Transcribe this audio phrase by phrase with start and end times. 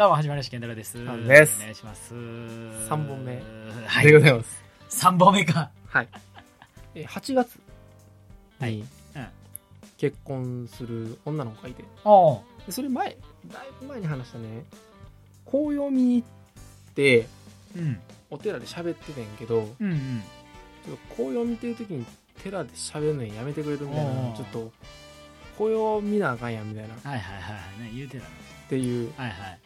[0.00, 0.96] どうも、はじまりました、健太郎です。
[1.06, 2.14] あですお願いします。
[2.88, 3.42] 三本目
[3.84, 4.06] はい。
[4.06, 4.64] でございます。
[4.88, 5.70] 3本目か。
[5.88, 6.08] はい。
[6.94, 7.60] え、8月
[8.58, 9.26] はいにうん
[9.98, 13.18] 結婚する女の子がいて、それ前、だい
[13.78, 14.64] ぶ前に話したね、
[15.44, 17.26] 紅葉見に行って、
[17.76, 18.00] うん。
[18.30, 20.22] お寺で喋っててんけど、うんうん。
[20.86, 22.06] ちょっと紅葉見てる時に
[22.42, 24.72] 寺で喋るのやめてくれるみたいな、ちょっと、
[25.58, 27.82] 紅葉見なあかんやんみたいな、っはいはいはいはい。
[27.82, 28.30] ね、言うてたね。
[28.70, 29.58] ていう、はいはい。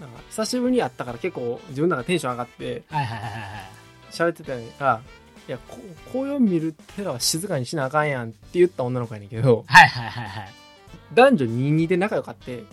[0.00, 3.42] なんか久しぶりに会ったから結構自分の中でテンション上がってはいはいはいはい。
[4.10, 4.42] 喋って
[4.78, 5.00] たら、
[5.48, 5.78] いや、こ
[6.12, 10.48] 紅葉見る寺は静かにしなあかんやんって言った女の子やねんけど、はいはいはいはい。
[11.14, 12.66] 男女22で仲良かって、うん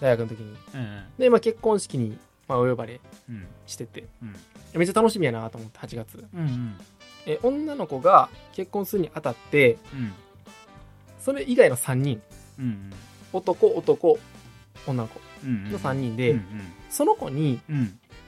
[0.00, 0.56] 大学の時に。
[0.74, 0.80] うん。
[0.80, 2.16] うんで、まあ、結婚式に、
[2.48, 3.46] まあ、お呼ばれうん。
[3.66, 4.36] してて、うん。
[4.74, 6.24] めっちゃ楽しみやなと思って、8月。
[6.34, 6.76] うんうん。
[7.26, 10.12] え、女の子が結婚するにあたって、うん。
[11.20, 12.22] それ以外の3人、
[12.58, 12.90] うん
[13.32, 14.18] 男、男、
[14.86, 15.70] 女の子うん。
[15.72, 16.36] の3人うんで、
[16.90, 17.60] その子に。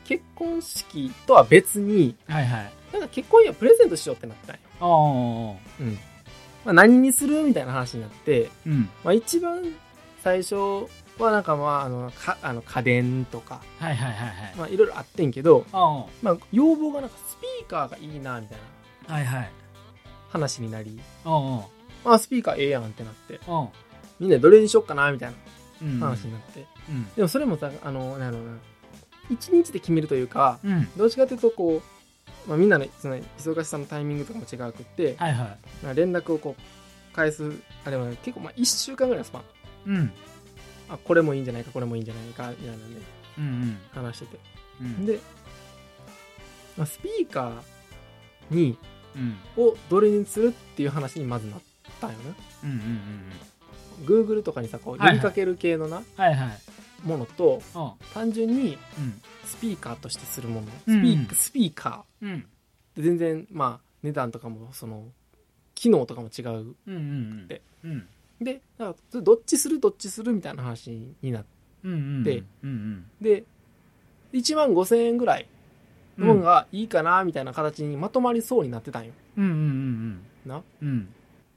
[0.05, 2.73] 結婚式とは別に、はいはい。
[2.92, 4.61] なんか結婚祝いプレゼントしようってなったんよ。
[4.81, 5.92] おううん。
[6.65, 8.89] まあ、何にするみたいな話になって、うん。
[9.05, 9.62] まあ、一番
[10.23, 10.55] 最初
[11.19, 14.55] はなんかまあ、あの、かあの家電とか、はいはいはいはい。
[14.56, 15.67] まあ、いろいろあってんけど、
[16.22, 18.59] まあ、要望がなんかスピーカーがいいな、みたい
[19.09, 19.50] なはいはい。
[20.31, 23.41] 話になり、まあ、スピーカーええやんってなって、
[24.19, 25.34] みんなでどれにしよっかな、みたいうん。
[25.34, 25.41] な
[26.01, 26.67] 話になって。
[26.89, 27.15] うん。
[27.15, 28.59] でもそれもさ、あの、なんやろうな、
[29.31, 30.89] 一日で決めるというか、うん。
[30.97, 31.83] どっちかというとこ
[32.47, 35.59] う、まあ、みんなのその忙しさのタイミングとかも違くって、はいはい。
[35.84, 37.53] まあ連絡をこう、返す、
[37.84, 39.43] あれは結構まあ1週間ぐらいのスパン。
[39.87, 40.12] うん。
[40.89, 43.01] あ、これもいいんじゃないか、これもいいんじゃないか、みたいなんで
[43.39, 43.79] うんうん。
[43.93, 44.39] 話してて。
[44.81, 45.06] うん。
[45.06, 45.21] で、
[46.77, 48.78] まあ、スピーカーに、
[49.17, 49.37] うん。
[49.62, 51.61] をどれにするっていう話にまずなっ
[52.00, 52.34] たんよね。
[52.65, 53.33] うんうんうんうん。
[54.04, 56.59] Google とかにさ、こう、呼びかける系のな、はいはい。
[57.04, 57.62] ものと、
[58.14, 59.20] 単純にうん。
[59.44, 60.66] スピーカーとしてするもの。
[60.66, 62.31] スピうんー,、スピーカうん。
[62.31, 62.42] ー。
[62.97, 65.04] で全然、まあ、値段とかも、その、
[65.75, 66.48] 機能とかも違う。
[66.48, 66.94] うんうんう
[67.44, 67.48] ん。
[67.48, 67.62] で。
[67.84, 68.06] うん。
[68.41, 70.91] で、だかどっちするどっちするみたいな話
[71.22, 71.48] になって、
[71.84, 72.25] うんうん。
[72.25, 73.44] でうんで、
[74.32, 75.48] 1万5千円ぐらい
[76.19, 76.26] うん。
[76.28, 79.12] のものがいいかな、みたいな形にまとまりそうになってたんよ。
[79.37, 80.62] うんうんうんな。
[80.82, 80.88] うん。
[80.88, 81.08] うん。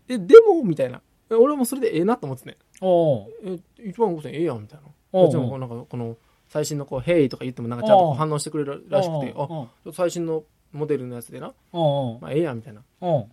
[0.07, 1.01] え、でも、みたいな。
[1.31, 2.58] え俺もそれでええなと思ってね。
[2.81, 3.30] おう。
[3.44, 3.59] え、
[3.90, 4.88] 1万5千円ええやん、みたいな。
[5.14, 5.25] おう。
[5.25, 6.18] もちろんこうなんかこの
[6.50, 10.44] 最新のこう「ヘイ」とか言ってもなんかちゃんとこう反応してくれるらしくてあちょおうっと最新の
[10.74, 11.53] モデルのやつでな。
[11.72, 12.19] おう。
[12.19, 12.84] まあええやんみたいな。
[13.00, 13.30] おう。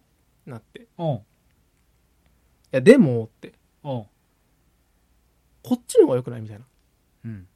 [0.47, 0.83] なって。
[0.83, 1.23] いおう。
[2.71, 3.55] やでもって。
[3.83, 4.07] おう。
[5.63, 6.61] こっちの方が良くないみたい
[7.25, 7.49] うん。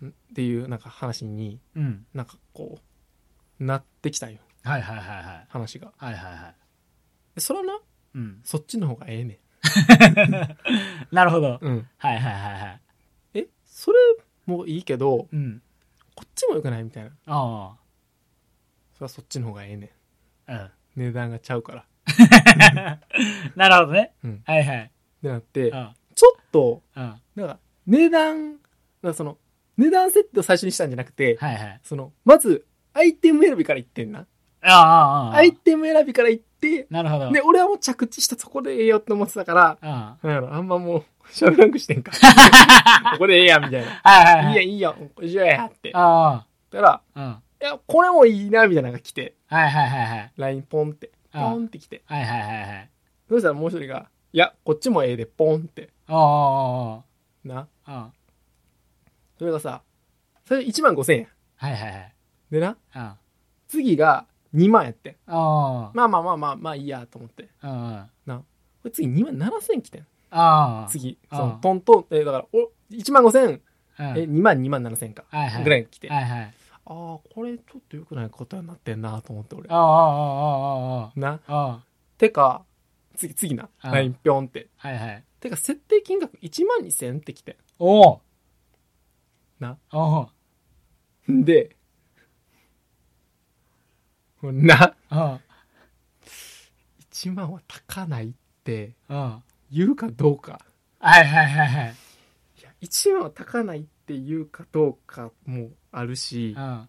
[0.00, 2.06] なっていうなんか話にうん。
[2.12, 2.78] なんかこ
[3.60, 4.40] うなってきたんよ。
[4.64, 5.46] はいはいはいはい。
[5.48, 5.92] 話が。
[5.96, 6.54] はいはいはい。
[7.36, 7.80] でそれはな
[8.14, 8.40] うん。
[8.44, 9.40] そっちの方がええね
[11.12, 11.54] なるほど。
[11.54, 12.80] んうんはいはいはいはい。
[13.34, 13.98] えそれ
[14.46, 15.62] もいいけどうん。
[16.14, 17.76] こっちも良くないみたいなあ
[18.94, 19.86] それはそっちの方がええね
[20.48, 20.70] んあ。
[20.94, 23.00] 値段がちゃうからうん。
[23.56, 24.12] なるほどね。
[24.24, 24.90] うんはいはい。
[25.22, 25.94] でなってうん。
[26.14, 27.20] ちょっとうん。
[27.36, 28.48] なんか値段
[29.02, 29.38] なんかその
[29.76, 31.80] 値段設定を最初にしたんじゃなくてはいはい。
[31.82, 34.20] その、まず、アイテム選びから言ってんな。
[34.20, 34.26] あ
[34.68, 35.34] あ、ああ。
[35.36, 36.46] アイテム選びから言って、
[36.90, 37.30] なるほど。
[37.32, 42.12] で、俺はもう着地したそこでええよって思ってたから、あなんあんまもう、喋らんくしてんか。
[43.12, 44.00] ここでええやん、みたいな。
[44.02, 44.10] あ。
[44.10, 44.64] はいはいはい。
[44.68, 45.90] いいやん、いいやん、一緒や、って。
[45.92, 47.20] だかあら、あ。
[47.20, 47.42] うん。
[47.62, 50.32] いや、これもいいな、みたいなのが来て、はいはいはいはい。
[50.36, 52.02] LINE ポンって、ポああンって来て。
[52.06, 52.90] はいはいはいはい。
[53.28, 55.90] そしたらもう一人が、いや、こっちもええで、ポンって。
[56.08, 57.02] ああ、あ
[57.44, 57.58] な。
[57.60, 58.10] あ、あ
[59.38, 59.82] それがさ、
[60.44, 61.28] それ1万5千円。
[61.58, 61.66] あ。
[61.66, 62.12] はいはいはい。
[62.50, 63.16] でな、あ
[63.68, 65.16] 次が2万やって。
[65.26, 65.90] あ。
[65.94, 67.48] まあまあまあまあ、まあいいや、と思って。
[67.60, 68.42] ああ。
[68.82, 70.06] これ次2万7千来てん。
[70.30, 70.88] ああ。
[70.90, 73.60] 次、ああそのトントン、え、だから、お、1万5千、うん。
[74.18, 75.24] え、2万2万7千か。
[75.30, 75.64] はいはい。
[75.64, 76.10] ぐらい来て。
[76.10, 76.54] あはいはい。
[76.84, 79.74] あー、これちょっと良くないことになってんなと思って俺あ。
[79.74, 81.28] あ、ああ、ああ、な。
[81.28, 81.70] ああ。
[81.74, 81.84] あ
[82.18, 82.64] てか、
[83.16, 83.68] 次、次な。
[83.80, 84.68] ああ LINE ぴょんって。
[84.80, 84.88] あ。
[84.88, 85.24] はいはい。
[85.38, 88.20] てか、設定金額1万2千って来ておお。
[89.60, 89.78] な。
[89.92, 89.98] お
[91.28, 91.30] お。
[91.30, 91.76] んで、
[94.50, 95.38] な、あ
[97.12, 98.32] 1万は高ないっ
[98.64, 98.94] て
[99.70, 100.60] 言うかどうか。
[100.98, 101.10] あ。
[101.10, 101.94] はいはいはいはい。
[102.60, 106.86] いや、1万は高ないって言うかどうかもあるし、あ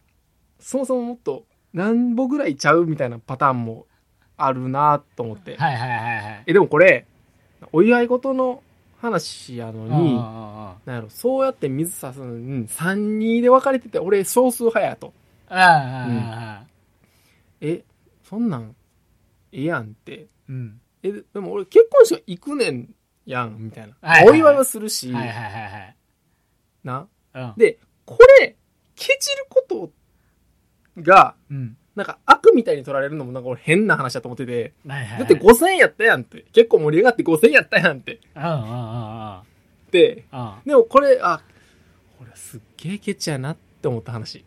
[0.59, 3.85] そもそももっと何歩ぐらいちゃうみたいなパターンも
[4.37, 5.63] あるなと思ってあ。。
[5.63, 6.43] はいはいはいはい。
[6.47, 7.05] え、でもこれ、
[7.71, 8.63] お祝い事の
[8.99, 15.13] 話やのに、あなんやろ、そうやって水差すのに、3、2で分かれてて、俺少数派やと。
[15.49, 15.55] あ。
[15.55, 16.05] ああ。
[16.05, 16.72] ああ。
[17.63, 17.83] え、
[18.23, 18.75] そんなん、
[19.51, 20.27] ええやんって。
[20.49, 20.81] うん。
[21.01, 22.93] え、ででも俺結婚式は行くねん
[23.25, 23.95] やん、みたいな。
[24.01, 25.95] はいはいはいお祝いはするし、はいはいはいはい。
[26.83, 27.07] な。
[27.33, 27.53] うん。
[27.57, 28.57] で、これ、
[28.95, 29.91] ケチること
[31.01, 31.77] が、うん。
[31.95, 35.19] なんか悪みたいに取られるのもなんか俺変な話だと思ってて、はいはい。
[35.19, 36.45] だって5000円やったやんって。
[36.51, 38.19] 結構盛り上がって5000円やったやんって。
[38.35, 39.39] うんうんうんうん
[39.91, 40.53] で、うん。
[40.65, 41.39] でもこれ、あ、
[42.17, 44.43] これすっげえケチやなって思った話。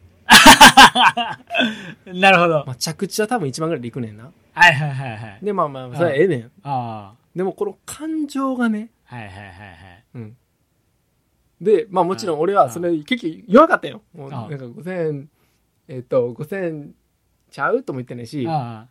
[2.06, 2.20] うん。
[2.20, 2.64] なるほど。
[2.66, 4.30] まあ、着地は多分1万ぐらいでいくねんな。
[4.52, 5.38] はいはいはいはい。
[5.42, 6.50] で、まあまあ、それはええねん。
[6.62, 9.16] あでもこの感情がね、あ。
[9.16, 10.04] はいはいはいはい。
[10.14, 10.36] うん。
[11.60, 14.02] で、まあもちろん俺はそれ結局言わなかったよ。
[14.14, 15.28] もうあなんか5000円、
[15.88, 16.94] えっと、5000円
[17.50, 18.88] ちゃうとも言ってないし、あ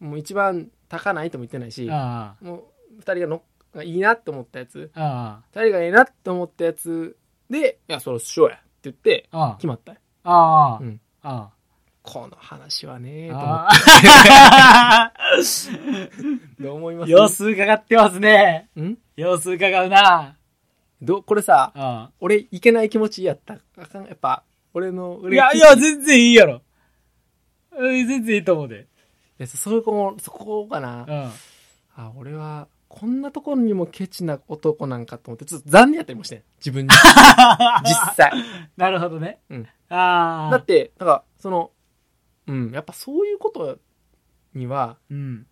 [0.00, 2.64] もう一番高ないとも言ってないしあ。、あもう
[2.98, 3.42] 二人がの
[3.74, 5.42] がいいなと思ったやつ、あ。
[5.42, 7.16] あ二人がいいなと思ったやつ
[7.50, 9.50] で、いや、それしようやって言ってあ。
[9.52, 9.98] あ決まったよ。
[10.28, 10.74] あ。
[10.74, 10.84] ああう。
[10.84, 11.00] ん。
[11.22, 11.50] あ
[12.02, 13.68] この話はね、と思っあ。
[13.68, 15.12] ああ。
[16.58, 17.10] てどう思います？
[17.10, 18.68] 様子伺ってますね。
[18.80, 18.96] ん？
[19.16, 20.36] 様子伺うな。
[21.02, 23.58] どこれさ、あ俺いけない気持ちやった。
[23.76, 24.42] あかん、やっぱ、
[24.74, 25.24] 俺の、あ。
[25.24, 26.62] い俺や、いや、全然いいやろ。
[27.76, 28.86] うん全然いいと思うで。
[29.38, 31.04] いやそこ、そこかな。
[31.06, 31.30] うん。
[31.94, 36.42] あ、俺は、こんなところにもケチな男なんかと思って、ちょっと残念やったりもしてん。
[36.58, 36.90] 自分に。
[37.84, 38.32] 実際。
[38.76, 39.38] なるほどね。
[39.50, 39.68] うん。
[39.88, 40.50] ああ。
[40.50, 41.70] だって、なんか、その、
[42.46, 43.78] うん、やっぱそういうこと
[44.54, 45.46] には、うん。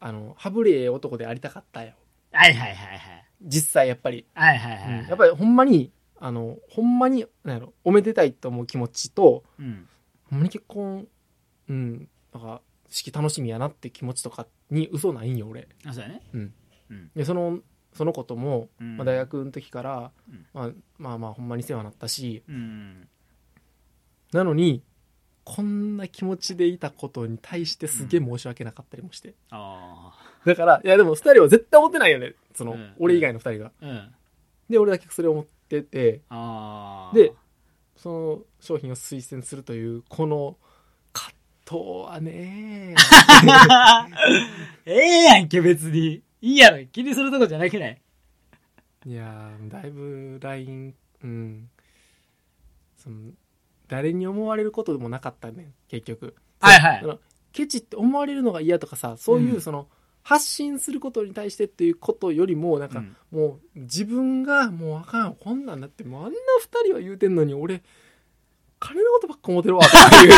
[0.00, 1.94] あの、はぶれえ男でありたかったよ。
[2.32, 3.26] はいはいはいはい。
[3.42, 4.26] 実際やっぱり。
[4.34, 5.08] はいはいうんはい。
[5.08, 9.88] やっぱりほんまに、あの、ほんまに、なんやろ、おめでたいと思う気持ちと、うん。
[10.24, 11.06] ほんまに結婚、
[11.68, 15.68] うん、なんか、式楽しみやなって気持ちとかに嘘ないんよ、俺。
[15.84, 16.22] あ、そうやね。
[16.32, 16.54] うん。
[16.90, 17.10] うん。
[17.14, 17.60] で、その、
[17.94, 23.08] そのことも、うんまあ、大学の時から、うんまあ、まあまあほんまに世話になったしうん。
[24.32, 24.82] なのに
[25.44, 30.46] こんな気持ちでいたことに対してすげえ申し訳なかったりもして、ああ。
[30.46, 34.14] だからいやでも2人は絶対思ってないよねその、うん俺以外の2人がうん。
[34.70, 37.16] で俺だけそれを思っててああ。
[37.16, 37.32] で、
[37.96, 40.56] その商品を推薦するというこの
[41.12, 41.34] 葛
[41.64, 41.76] 藤
[42.08, 42.94] はね
[44.86, 46.22] ええやんけ、別に。
[46.40, 46.84] いいやろ。
[46.86, 48.00] 気にするとこじゃなくない？
[49.06, 50.94] いやーだいぶ LINE
[51.24, 51.68] うん
[52.96, 53.32] その
[53.92, 56.34] 誰に思われることでもなかったね結局。
[56.60, 57.18] はいはい。
[57.52, 59.60] ケチって思われるのが嫌とかさそういううん。
[59.60, 59.86] その、
[60.22, 63.16] 発信することに対してっていうことよりもなんか、うん。
[63.30, 67.82] もう自分がもうあかんこんなんだってもうあんな二人は言うてんのに俺
[68.82, 70.34] 金のことばっか思ってるわとかいうの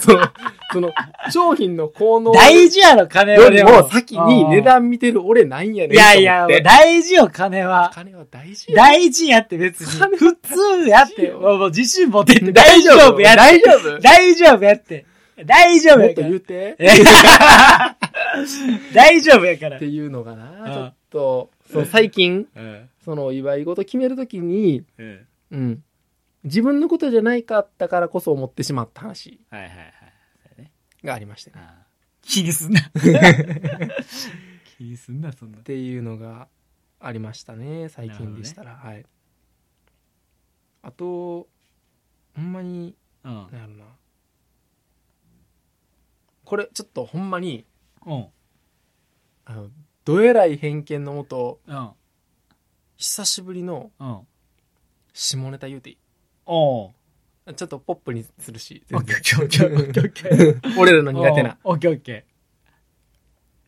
[0.00, 0.32] その
[0.72, 0.90] その
[1.30, 3.86] 商品の効能大事やろ、金はよでも。
[3.88, 7.90] 先に値段見てる俺なんやねんいやいや、大事よ、金は。
[7.94, 9.86] 金は大事よ大事やって別に。
[9.86, 11.26] 金普通やって。
[11.26, 13.36] よもう自信持ってって大丈夫やって。
[13.36, 15.04] 大丈夫大丈夫やって。
[15.44, 16.28] 大丈夫もっとやから。
[16.28, 16.88] 言うてえ
[18.94, 19.84] 大丈夫やからって。
[19.86, 22.88] いうのがな、んちょっと、そう最近、うん。
[23.04, 24.82] その祝い事決めるときに、
[25.50, 25.82] うん。
[26.44, 26.48] うん。
[26.48, 29.74] 自分のことじゃないかったからこそ思ってしまった話はいはいは
[30.62, 30.70] い。
[31.02, 31.56] がありましてね。
[31.58, 31.86] ああ
[32.22, 32.80] 気にすんな。
[34.78, 35.62] 気にすんな、そんなっ。
[35.62, 36.48] ていうのが
[37.00, 38.76] ありましたね、最近でしたら。
[38.76, 39.04] はい。
[40.82, 41.48] あと、
[42.34, 43.32] ほんまに、うん。
[43.34, 43.84] なんやろな。
[46.44, 47.66] これ、ちょっとほんまに、
[48.06, 48.26] うん。
[49.44, 49.70] あの、
[50.04, 51.90] どえらい偏見のもと、うん。
[52.96, 54.26] 久しぶりのうん。
[55.12, 55.98] 下ネタ言うていい？
[56.46, 56.92] おう。
[57.54, 60.76] ちょっとポップにするし、オッ全ケーオッケーオッケーオッケーオッケー。
[60.80, 61.58] 俺らの苦手な。
[61.64, 61.74] おう。
[61.74, 62.24] オッケーオッケ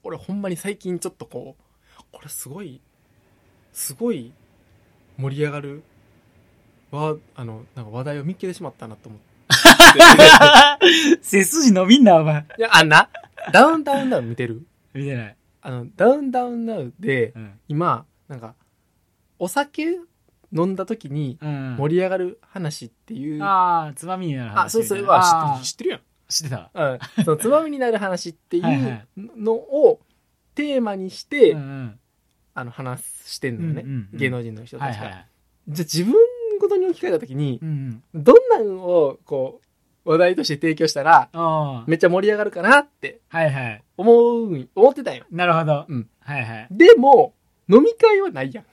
[0.02, 2.80] 俺ほんまに最近ちょっとこう、これすごい、
[3.73, 4.33] すごい
[5.18, 5.83] 盛り上がる、
[6.90, 9.26] わ、あの、なんか話題を見っけてしまったなと思って。
[11.18, 11.18] ー。
[11.21, 12.47] 背筋伸びんな、お前。
[12.59, 13.11] いや、あんな、
[13.52, 14.66] ダウンタウンダウン見てる？
[14.95, 15.37] 見てない。
[15.61, 17.61] あの、ダウンタウンダウンで、うん。
[17.68, 18.54] 今、なんか、
[19.38, 19.99] お酒
[20.56, 21.76] 飲んだ時にうん。
[21.78, 24.72] 盛り上がる話っていう、あ、ああ、つまみになる話。
[24.72, 26.80] そうそう、はあー知ってる、知ってる知ってた。
[26.80, 26.92] やん。
[26.92, 27.25] うん。
[27.25, 30.00] そのつまみになる話っていはいはいうのを
[30.54, 31.98] テーマにして、うんうん。
[32.54, 33.82] あの、話してんのよね。
[33.82, 35.04] うんうんうん芸能人の人たちが。
[35.04, 35.26] はいはい。
[35.68, 36.14] じゃあ自分
[36.58, 39.60] ごとに置き換えた時にう、んどんなんを、こ
[40.04, 41.28] う、話題として提供したら、
[41.86, 43.82] めっちゃ盛り上がるかなってはいはい。
[43.96, 45.25] 思う、思ってたんよ。
[45.30, 45.84] なるほど。
[45.88, 46.08] うん。
[46.20, 46.68] はいはい。
[46.70, 47.34] でも、
[47.68, 48.64] 飲み会はないやん。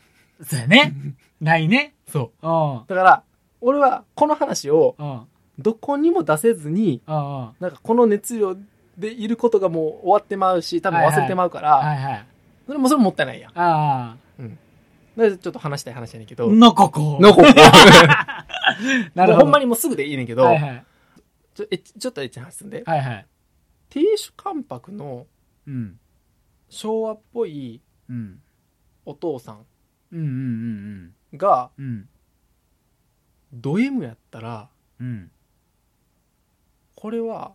[0.44, 0.94] そうやね。
[1.42, 1.94] ないね。
[2.08, 2.48] そう。
[2.48, 2.86] うん。
[2.88, 3.24] だから、
[3.62, 5.22] 俺はこの話をうん。
[5.60, 7.02] どこにも出せずに。
[7.08, 8.56] なんかこの熱量
[8.98, 12.26] でいることがもう終わってまうし、多分忘れてまうから、はいはい。
[12.66, 13.52] それもそれもったいないやん。
[13.56, 14.18] あ
[15.16, 16.38] だからちょっと話したい話やねんけあ。
[16.38, 17.20] ど、のここ。
[17.22, 17.44] のここ。
[19.14, 19.46] なるほど。
[19.46, 20.86] ほんまにもうすぐでいいねんけど、はいはい。
[21.54, 23.26] ちょえちょっとエッチな話すんで、はいはい。
[23.90, 25.28] 亭主関白の
[25.68, 26.00] うん。
[26.70, 28.40] 昭和っぽいうん。
[29.06, 29.66] お父さん
[30.14, 31.86] うんうんうんが、うん。
[31.86, 32.10] うん。
[33.54, 35.32] ド M やったら、うん。
[36.96, 37.54] これは、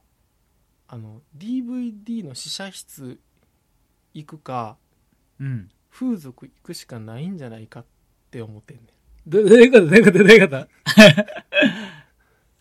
[0.88, 3.20] あの、DVD の試写室
[4.14, 4.76] 行くか、
[5.40, 5.70] うん。
[5.90, 7.84] 風俗行くしかないんじゃないかっ
[8.30, 8.86] て思ってんねん。
[9.26, 9.86] ど、 どういうこと？
[9.86, 10.18] どういうこと？
[10.18, 10.68] どういうこと？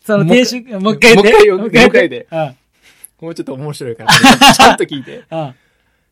[0.00, 1.32] そのもう一停止、もう一回言って。
[1.32, 2.56] もう一回よもう一回
[3.20, 4.12] もうちょっと面白いから、
[4.54, 5.24] ちゃんと聞いて。
[5.30, 5.54] うん。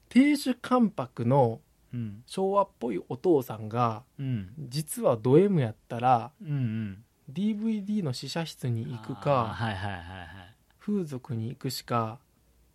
[0.09, 1.61] 亭主関白の
[1.93, 2.23] うん。
[2.27, 4.53] 昭和っぽいお父さんが、うん。
[4.59, 6.49] 実はド M やったら、うん。
[6.51, 7.05] うん。
[7.33, 10.55] DVD の試写室に行くか、はいはいはいはい。
[10.81, 12.19] 風俗に行くしか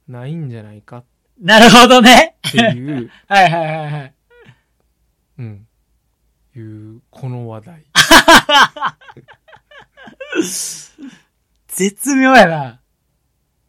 [0.07, 1.05] ないんじゃないかっ
[1.39, 2.35] なるほどね。
[2.43, 4.13] ていう、 はいはいはいはい。
[5.39, 5.67] うん、
[6.55, 7.85] いう、この話題。
[11.67, 12.79] 絶妙やな。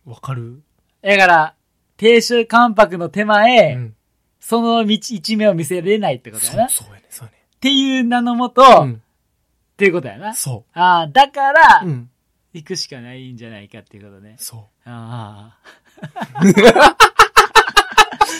[0.04, 0.62] わかる？
[1.02, 1.54] だから、
[1.96, 3.96] 停止関白の手前、うん。
[4.42, 6.66] その道一面を見せれないってことやな。
[6.66, 8.94] っそう、そうやね、そうやていう名のもと、ね。
[8.94, 8.96] っ
[9.76, 10.34] ていうことやなうん。。
[10.34, 11.86] そああ、だから、う。
[11.86, 12.10] うん。
[12.52, 14.34] 行くしかないんじゃないかっていうことね。
[14.38, 15.56] そあ
[16.42, 16.96] あ。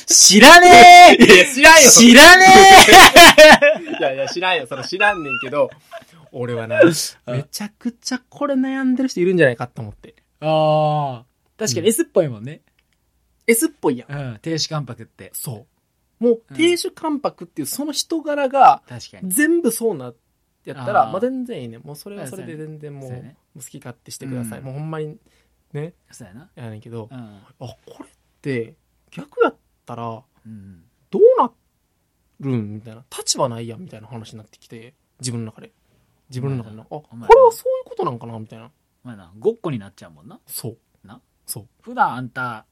[0.07, 1.23] 知らねう。
[1.25, 2.47] いや、知らえ知らね
[3.99, 4.67] いやいや、知らんよ。
[4.67, 5.71] それ知らんねんけど、
[6.33, 6.81] 俺はな、
[7.27, 10.17] めちゃくちゃこれ悩んでる人いるんじゃないかと思って。
[10.17, 11.25] えああ。
[11.57, 12.61] 確かに S っぽいもんね。
[13.47, 14.13] S っぽいやん。
[14.13, 15.31] うん、停止関白って。
[15.33, 15.72] そう。
[16.23, 19.31] もうう、ん亭主関白っていうその人柄が、確かに。
[19.33, 20.13] 全部そうな、
[20.65, 21.79] やったら、あーまあ全然いいね。
[21.79, 23.37] もうそれはそれで全然もう、そうやね。
[23.55, 24.59] 好き勝手してください。
[24.61, 25.19] うんもうほんまに、
[25.73, 26.51] ね、そうやな。
[26.55, 27.19] やねんけど、うん。
[27.19, 28.09] あ、これっ
[28.41, 28.77] て、
[29.11, 30.85] 逆やったら、うん。
[31.11, 31.51] どうな
[32.41, 33.05] るんみたいな。
[33.17, 35.73] 立場ないやんみたいな話になってきて、自分の中で。
[36.31, 36.83] 自分の中でな。
[36.83, 38.71] あ、こお前れはそういうことなんかなみたいな。
[39.05, 40.39] まあな、ごっこになっちゃうもんな。
[40.47, 41.07] そう。
[41.07, 41.67] なそう。
[41.83, 42.67] 普段あんた、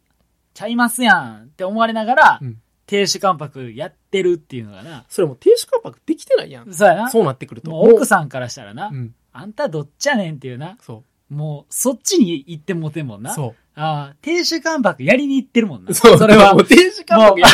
[0.54, 5.04] ちゃいますやんって思われながら、うん停止関白やってるっていうのがな。
[5.09, 6.75] それもう亭主関白できてないやん。
[6.75, 7.09] そうやな。
[7.09, 7.70] そうなってくると。
[7.70, 9.14] もう奥さんからしたらな、うん。
[9.32, 10.76] あんたどっちやねんっていうな。
[10.80, 13.23] そもう、そっちに行ってもてんもんう。
[13.23, 13.32] な。
[13.32, 15.90] そああ、停止関白やりに行ってるもんな。
[15.90, 15.94] う。
[15.94, 16.18] そう。
[16.18, 16.62] それはも。
[16.62, 17.50] う亭主関白やん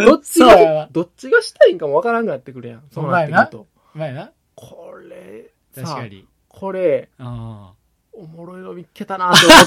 [0.06, 2.82] どっちそうやわが、 どっちがしたいんかもわからんくなってくるやん。
[2.90, 3.66] そうなってくると。
[3.94, 4.32] うまいな。
[4.54, 6.26] これ、さ確かに。
[6.48, 7.68] これ、うん。
[8.16, 9.66] おもろいの見っけたなって思っ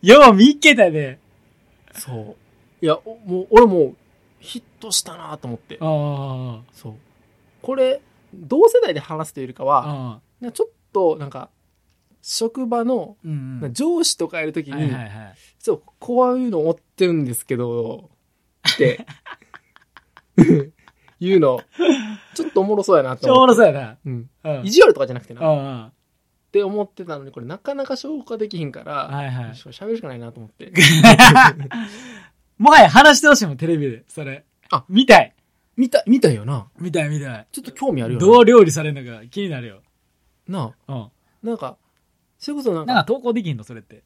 [0.00, 0.06] て。
[0.06, 1.18] よう見っけたで。
[1.94, 2.36] そ
[2.80, 2.84] う。
[2.84, 3.96] いや、おもう、俺もう、
[4.38, 5.78] ヒットしたなと思って。
[5.80, 6.94] あそう。
[7.62, 8.02] これ、
[8.34, 9.66] 同世代で話すというよりかあ。
[9.66, 10.20] は、
[10.52, 11.48] ちょっと、なんか、
[12.22, 13.16] 職場の。
[13.72, 15.10] 上司とかやるときに、はいはいはい。
[15.62, 18.10] ちょっとこういうの思ってるんですけど、
[18.74, 19.06] って、
[21.20, 21.60] いうの、
[22.34, 23.54] ちょっとおもろそうやなと思って。
[23.54, 23.96] そうやな。
[24.04, 24.30] うん。
[24.44, 24.64] うん。
[24.64, 25.40] 意地悪とかじゃなくてな。
[25.40, 25.92] っうんうん。
[26.52, 29.56] て思ってたのに、これなかなか消化できひんから、はいはい。
[29.56, 30.70] しゃべるしかないなと思って。
[32.58, 34.04] もはや話してほしいもん、テレビで。
[34.06, 34.44] それ。
[34.70, 35.34] あ見たい。
[35.76, 36.68] 見た、見たよな。
[36.78, 37.46] 見たい見たい。
[37.50, 38.26] ちょっと興味あるよな。
[38.26, 39.80] どう料理されるのか気になるよ。
[40.46, 40.94] なうん。
[40.94, 41.10] あ、
[41.42, 41.78] なんか、
[42.38, 43.64] それこそなんか、なんか投稿できんの？
[43.64, 44.02] それって。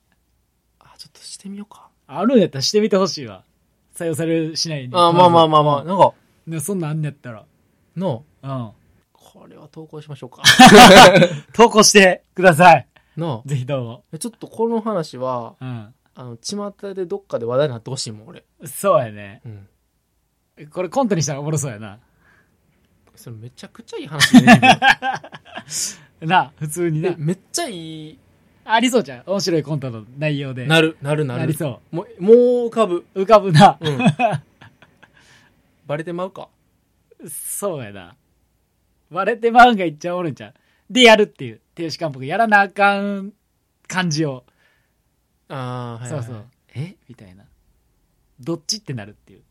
[0.79, 1.89] あ、ちょっとしてみようか。
[2.07, 3.43] あるんやったらしてみてほしいわ。
[3.95, 4.91] 採用されるしないに。
[4.95, 6.15] あ、まあまあまあまあ、なんか、
[6.47, 7.45] ね、そんなんあんねやったら。
[7.97, 8.71] の、うん。
[9.47, 10.43] これは投稿しましょうか。
[11.55, 12.89] 投稿してください。
[13.17, 14.05] なぜひどうも。
[14.13, 15.95] あ、ちょっとこの話は、うん。
[16.17, 18.45] あの、巷でどっかで話題になってほしいもん、俺。
[18.65, 19.43] そうやね。
[20.59, 20.69] うん。
[20.71, 22.01] これコントにしたらおもろそうやな。
[23.15, 24.61] それめちゃくちゃいい話ね。
[26.27, 27.17] な、普通にえな。
[27.17, 28.19] めっちゃいい、
[28.65, 29.23] ありそうじゃん。
[29.27, 30.67] 面白いコントの内容で。
[30.67, 31.41] なる、なる、なる。
[31.43, 32.37] なりそもう、もう
[32.67, 33.07] 浮かぶ。
[33.15, 33.23] う。
[33.23, 33.79] 浮かぶな。
[33.81, 33.99] うん。
[35.87, 36.49] バレてまうか？
[37.29, 38.17] そうやな。
[39.11, 40.55] 割れてまうんがいっちゃおるんちゃう？
[40.91, 41.61] でやるっていう。
[41.75, 43.33] 停止監督やらなあかん
[43.87, 44.45] 感じを。
[45.49, 46.23] ああ、はい、はい。
[46.23, 46.45] そうそう。
[46.75, 46.97] え？
[47.09, 47.45] みたいな。
[48.41, 49.43] どっちってなるっていう。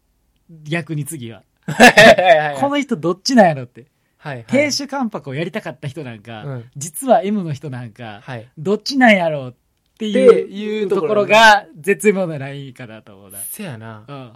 [0.64, 1.44] 逆に次は。
[1.68, 2.58] はいはいはい。
[2.60, 3.88] この人どっちなんやろって。
[4.18, 4.46] はい、はい。
[4.46, 8.50] 停止関白をやりたかった人なんか、うん実は M の人なんか、はい。
[8.58, 9.54] どっちなんやろうっ
[9.98, 13.40] ていうところが絶妙なラインかなと思うな。
[13.40, 14.14] せやなう。
[14.14, 14.34] ん。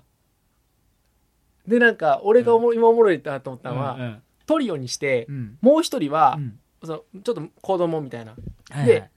[1.67, 5.58] で、なんか、俺がおも、今おもろいなと思ったのは、うんトリオにしてう、ん。
[5.62, 6.60] もう一人はう、ん。
[6.84, 8.32] そのちょっと子供みたいな。
[8.32, 8.38] は
[8.77, 9.10] いはいで、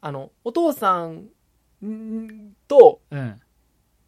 [0.00, 1.28] あの、お父さん
[1.84, 3.40] んと、うん。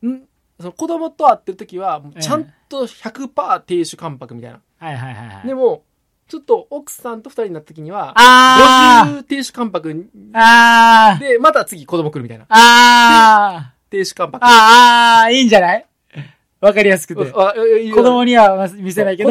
[0.06, 0.22] ん？
[0.58, 4.60] その子供と会ってる時は、ええちゃんと100%亭主関白みたいな。
[4.78, 5.46] はいはいはいはい。
[5.46, 5.84] でも、
[6.28, 9.88] ちょっと奥さんと二人になった時には、あ50亭主関白
[11.20, 12.46] で、また次子供来るみたいな。
[12.48, 14.42] あ亭主関白。
[14.44, 15.86] ーあーいいんじゃない？
[16.62, 17.22] わかりやすくて。
[17.34, 17.54] あ
[17.90, 19.30] 子子供には見せないけど、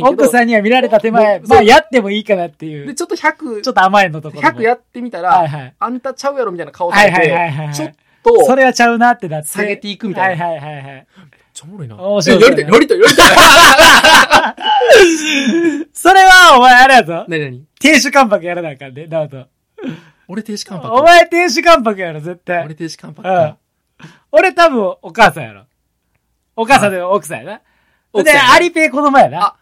[0.00, 4.58] 奥さんには見られた手前、まあやってもいいかなっていう、で、ちょっと100、ちょっと甘いのところも。
[4.58, 5.74] 100やってみたら、はいはい。
[5.78, 7.74] あんたちゃうやろみたいな顔されはいはいはいて、はい。
[7.74, 7.92] ちょっ
[8.24, 9.48] とそれはちゃうなってなって。
[9.48, 10.46] 下げていくみたいな。
[10.46, 11.06] はいはいはいはい。
[11.52, 11.96] ちゃおもろいな。
[11.96, 13.26] 面白いえやりたい、やりたい、やりたい。
[15.92, 17.26] それは、お前あれやぞ。
[17.28, 19.46] なになに亭主関白やらなあかんで、ナオト。
[20.28, 20.94] 俺停止関白？
[20.94, 22.64] お前亭主関白やろ、絶対。
[22.64, 23.58] 俺停止関白うんか。。
[24.32, 25.64] 俺多分、お母さんやろ。
[26.60, 27.52] お母さんで奥さんやな。
[27.58, 27.62] で、
[28.12, 29.56] 奥さんやなアリペイ子供やな。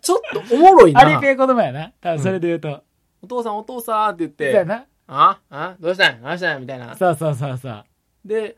[0.00, 1.00] ちょっとおもろいな。
[1.00, 1.92] アリペイ子供やな。
[2.00, 2.84] 多分それで言うと。
[3.22, 4.86] お父さんお父さんって言っそうやて、な。
[5.08, 6.22] ああどうしたん？
[6.22, 6.60] どうしたん？
[6.60, 6.96] みたいな。
[6.96, 7.84] そうそうそうそう。
[8.24, 8.56] で、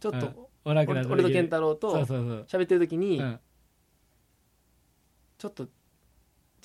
[0.00, 0.26] ちょっうんと、
[0.64, 2.60] お俺俺と健太郎とそうそうそう。
[2.60, 3.40] 喋ってる時にう、ん。
[5.38, 5.66] ちょっと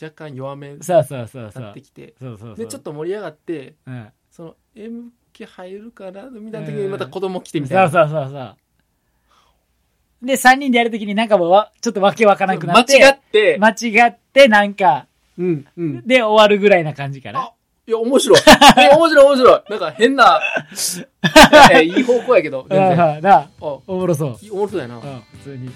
[0.01, 1.81] 若干弱めにそうそうそうそうなって。
[1.81, 2.55] きて、そうそうそう。
[2.55, 4.07] で、ちょっと盛り上がって、うん。
[4.29, 6.29] その、M 気入るかな？
[6.29, 7.91] みたいな時うんにまた子供来てみそうたいな。
[7.91, 8.55] そうそうそう。
[10.21, 12.97] で、三人でやるときになんかもうわ、ちょっとわけわからなくな間って。
[12.97, 15.07] 違って、間違って、なんか、
[15.37, 16.07] うん、うん。
[16.07, 17.53] で終わるぐらいな感じかなあ。
[17.85, 18.39] いや、面白い。
[18.77, 19.61] え、面白い、面白い。
[19.69, 20.41] なんか変な、
[21.71, 23.01] え、いい方向やけど、うん全然。
[23.01, 24.29] あ、うんなあ、おおもろそう。
[24.55, 24.99] もろそうやなう。
[24.99, 25.69] ん、普通に。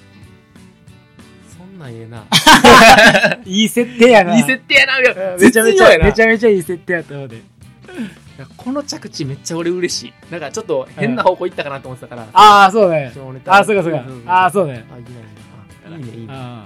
[1.58, 2.26] そんなんええな。
[3.46, 4.36] いい設定やな。
[4.36, 5.00] いい設定やな。
[5.40, 7.38] めちゃめちゃ、めちゃめちゃいい設定やと思うで。
[8.58, 10.14] この着地めっちゃ俺嬉しい。
[10.32, 12.28] なんかちょっと変な方向行ったかなと思ってたから。
[12.34, 13.12] ああ、そうね。
[13.46, 14.86] ああ、そうかそうかああ、そうね。
[14.92, 15.10] あ、いいね。
[15.86, 16.28] あいいね、いいね。
[16.30, 16.66] ありがとうあ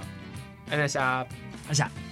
[0.66, 1.00] ございました。
[1.00, 1.26] よ
[1.72, 2.05] っしゃ。